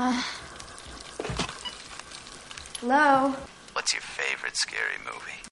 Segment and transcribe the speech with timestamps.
[0.00, 0.22] Uh,
[2.78, 3.34] hello?
[3.72, 5.47] What's your favorite scary movie?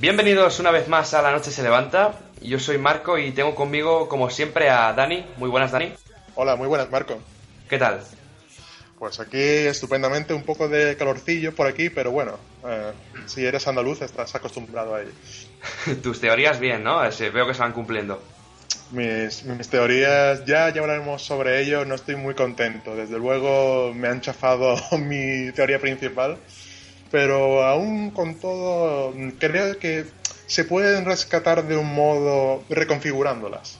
[0.00, 2.14] Bienvenidos una vez más a La Noche se levanta.
[2.40, 5.26] Yo soy Marco y tengo conmigo, como siempre, a Dani.
[5.36, 5.92] Muy buenas, Dani.
[6.36, 7.20] Hola, muy buenas, Marco.
[7.68, 8.00] ¿Qué tal?
[8.98, 12.92] Pues aquí estupendamente, un poco de calorcillo por aquí, pero bueno, eh,
[13.26, 15.12] si eres andaluz estás acostumbrado a ello.
[16.02, 17.04] Tus teorías bien, ¿no?
[17.04, 18.22] Eh, veo que se van cumpliendo.
[18.92, 22.96] Mis, mis teorías, ya, ya hablaremos sobre ello, no estoy muy contento.
[22.96, 26.38] Desde luego me han chafado mi teoría principal,
[27.10, 30.06] pero aún con todo, creo que
[30.46, 33.78] se pueden rescatar de un modo reconfigurándolas.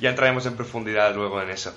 [0.00, 1.74] Ya entraremos en profundidad luego en eso.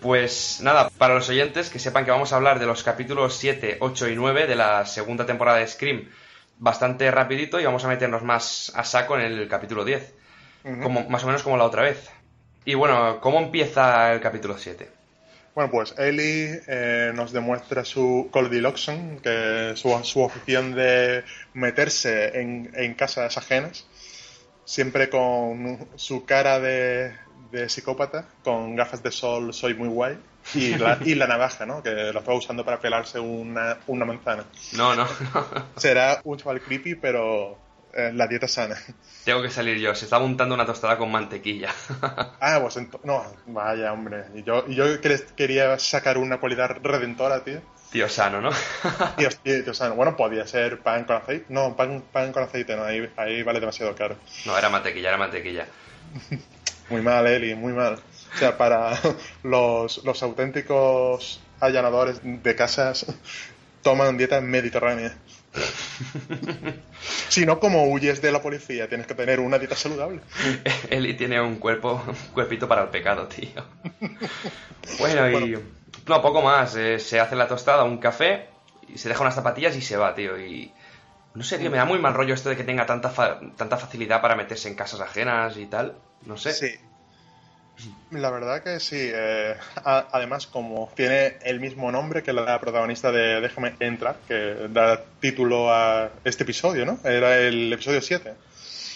[0.00, 3.78] Pues nada, para los oyentes que sepan que vamos a hablar de los capítulos 7,
[3.80, 6.08] 8 y 9 de la segunda temporada de Scream
[6.58, 10.14] bastante rapidito y vamos a meternos más a saco en el capítulo 10.
[10.82, 12.10] como, más o menos como la otra vez.
[12.64, 14.97] Y bueno, ¿cómo empieza el capítulo 7?
[15.58, 22.40] Bueno, pues Ellie eh, nos demuestra su Goldilocks, que es su, su afición de meterse
[22.40, 23.84] en, en casas ajenas,
[24.64, 27.12] siempre con su cara de,
[27.50, 30.16] de psicópata, con gafas de sol, soy muy guay,
[30.54, 31.82] y la, y la navaja, ¿no?
[31.82, 34.44] Que la estaba usando para pelarse una, una manzana.
[34.74, 35.46] No, no, no.
[35.74, 37.58] Será un chaval creepy, pero
[37.94, 38.76] eh, la dieta sana.
[39.24, 39.94] Tengo que salir yo.
[39.94, 41.72] Se está montando una tostada con mantequilla.
[42.40, 44.24] Ah, pues no, vaya hombre.
[44.34, 44.84] Y yo, y yo
[45.36, 47.60] quería sacar una cualidad redentora, tío.
[47.90, 48.50] Tío sano, ¿no?
[49.16, 49.94] Tío, tío, tío, sano.
[49.96, 51.46] Bueno, podía ser pan con aceite.
[51.48, 54.16] No, pan, pan con aceite no, ahí, ahí vale demasiado caro.
[54.46, 55.66] No, era mantequilla, era mantequilla.
[56.90, 57.94] Muy mal, Eli, muy mal.
[58.34, 58.98] O sea, para
[59.42, 63.06] los, los auténticos allanadores de casas
[63.82, 65.16] toman dieta mediterránea.
[67.28, 70.20] Si no, como huyes de la policía, tienes que tener una dieta saludable.
[70.90, 73.64] Eli tiene un cuerpo, un cuerpito para el pecado, tío.
[74.98, 75.58] Bueno, y...
[76.06, 76.74] No, poco más.
[76.76, 78.46] eh, se hace la tostada, un café,
[78.88, 80.38] y se deja unas zapatillas y se va, tío.
[80.38, 80.72] Y...
[81.34, 83.76] No sé, tío, me da muy mal rollo esto de que tenga tanta, fa- tanta
[83.76, 85.94] facilidad para meterse en casas ajenas y tal.
[86.24, 86.52] No sé.
[86.54, 86.74] Sí.
[88.10, 88.96] La verdad que sí.
[89.00, 94.68] eh, a- además, como tiene el mismo nombre que la protagonista de Déjame entrar, que
[94.70, 96.98] da título a este episodio, ¿no?
[97.04, 98.34] Era el episodio 7.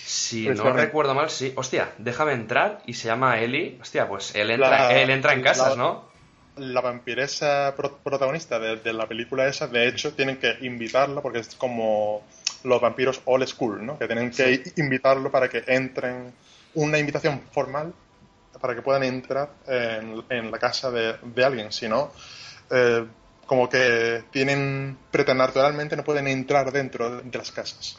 [0.05, 0.83] Si no Precisamente.
[0.87, 1.53] recuerdo mal, sí.
[1.57, 3.79] Hostia, déjame entrar y se llama Eli.
[3.81, 6.13] Hostia, pues él entra, La- él entra en casas, la- ¿no?
[6.57, 11.39] La vampiresa pro- protagonista de, de la película esa, de hecho, tienen que invitarla porque
[11.39, 12.27] es como
[12.65, 13.99] los vampiros old school, ¿no?
[13.99, 16.35] Que tienen que invitarlo para que entren,
[16.75, 17.95] una invitación formal
[18.63, 21.73] para que puedan entrar en, en la casa de, de alguien.
[21.73, 22.13] Si no,
[22.71, 23.05] eh,
[23.45, 27.99] como que tienen preternatural,mente no pueden entrar dentro de las casas.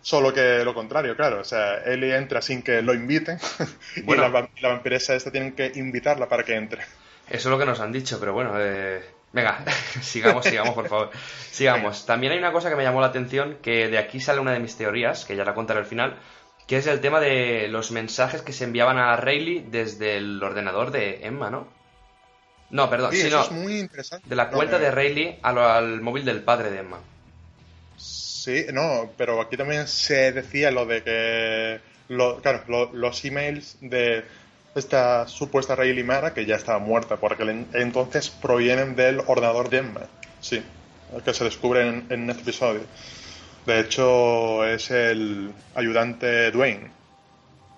[0.00, 1.40] Solo que lo contrario, claro.
[1.40, 3.38] O sea, Ellie entra sin que lo inviten
[4.04, 4.28] Bueno.
[4.28, 6.82] y la, la vampiresa esta tienen que invitarla para que entre.
[6.82, 6.86] Eso
[7.28, 9.02] es lo que nos han dicho, pero bueno, eh,
[9.32, 9.64] venga,
[10.00, 11.10] sigamos, sigamos, por favor.
[11.50, 12.06] Sigamos.
[12.06, 14.60] También hay una cosa que me llamó la atención, que de aquí sale una de
[14.60, 16.16] mis teorías, que ya la contaré al final,
[16.66, 20.90] que es el tema de los mensajes que se enviaban a Rayleigh desde el ordenador
[20.90, 21.68] de Emma, ¿no?
[22.70, 24.28] No, perdón, Sí, sí, eso es muy interesante.
[24.28, 26.98] de la No, cuenta eh, de Rayleigh al, al móvil del padre de Emma.
[27.96, 33.76] Sí, no, pero aquí también se decía lo de que, lo- claro, lo- los emails
[33.80, 34.24] de
[34.74, 39.70] esta supuesta Rayleigh Mara, que ya estaba muerta por aquel en- entonces, provienen del ordenador
[39.70, 40.02] de Emma.
[40.40, 40.62] Sí,
[41.24, 42.80] que se descubre en, en este episodio.
[43.66, 46.90] De hecho, es el ayudante Dwayne.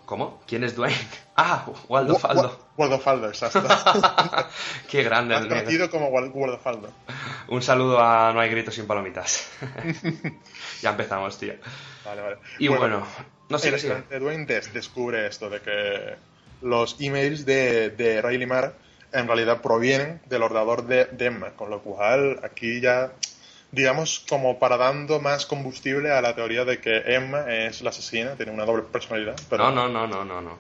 [0.05, 0.43] ¿Cómo?
[0.47, 0.97] ¿Quién es Dwayne?
[1.41, 2.43] Ah, Waldo Wa- Faldo.
[2.43, 3.63] Wa- Waldo Faldo, exacto.
[4.91, 5.49] Qué grande nene.
[5.49, 6.91] conocido como Wal- Waldo Faldo.
[7.47, 9.49] Un saludo a No hay gritos sin palomitas.
[10.83, 11.55] ya empezamos, tío.
[12.05, 12.37] Vale, vale.
[12.59, 13.07] Y bueno,
[13.49, 16.17] no sé el ayudante Dwayne des- descubre esto de que
[16.63, 18.73] los emails de, de Riley Mara
[19.13, 23.13] en realidad provienen del ordenador de, de Emma, con lo cual aquí ya,
[23.73, 28.35] digamos, como para dando más combustible a la teoría de que Emma es la asesina,
[28.37, 29.37] tiene una doble personalidad.
[29.51, 30.59] Pero No, no, no, no, no, no.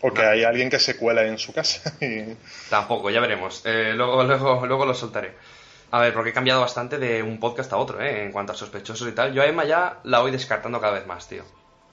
[0.00, 1.92] O que hay alguien que se cuela en su casa.
[2.00, 2.36] y-
[2.70, 3.62] Tampoco, ya veremos.
[3.64, 5.32] Eh, luego, luego, luego lo soltaré.
[5.90, 8.22] A ver, porque he cambiado bastante de un podcast a otro, ¿eh?
[8.22, 9.32] En cuanto a sospechosos y tal.
[9.32, 11.44] Yo a Emma ya la voy descartando cada vez más, tío.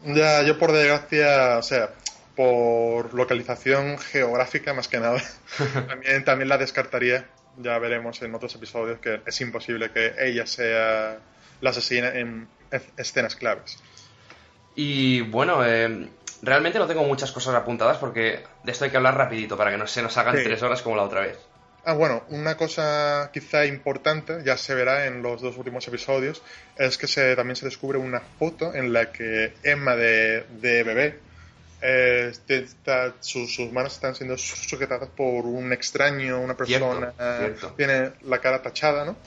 [0.03, 1.91] Ya, yo por desgracia, o sea,
[2.35, 5.23] por localización geográfica más que nada,
[5.87, 7.25] también, también la descartaría.
[7.57, 11.17] Ya veremos en otros episodios que es imposible que ella sea
[11.61, 12.47] la asesina en
[12.97, 13.77] escenas claves.
[14.75, 16.09] Y bueno, eh,
[16.41, 19.77] realmente no tengo muchas cosas apuntadas porque de esto hay que hablar rapidito para que
[19.77, 20.43] no se nos hagan Sí.
[20.43, 21.37] tres horas como la otra vez.
[21.87, 26.41] Ah, bueno, una cosa quizá importante, ya se verá en los dos últimos episodios,
[26.77, 31.19] es que se, también se descubre una foto en la que Emma de, de bebé,
[31.81, 37.37] eh, está- sus, sus manos están siendo su- sujetadas por un extraño, una persona, Cierto,
[37.59, 37.73] cierto.
[37.75, 39.17] tiene la cara tachada, ¿no?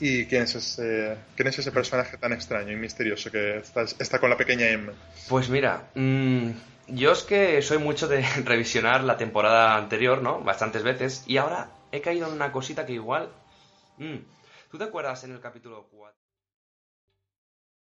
[0.00, 4.18] ¿Y quién es, ese, quién es ese personaje tan extraño y misterioso que está, está
[4.20, 4.92] con la pequeña Emma?
[5.28, 6.50] Pues mira, mm,
[6.88, 10.40] yo es que soy mucho de revisionar la temporada anterior, ¿no?
[10.40, 11.24] Bastantes veces.
[11.26, 13.30] Y ahora he caído en una cosita que igual...
[13.96, 14.16] mm,
[14.70, 16.16] ¿Tú te acuerdas en el capítulo 4?